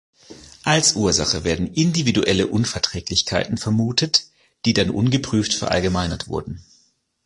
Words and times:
Als 0.63 0.95
Ursache 0.95 1.43
werden 1.43 1.75
individuelle 1.75 2.47
Unverträglichkeiten 2.47 3.57
vermutet, 3.59 4.23
die 4.65 4.73
dann 4.73 4.89
ungeprüft 4.89 5.53
verallgemeinert 5.53 6.27
wurden. 6.27 6.63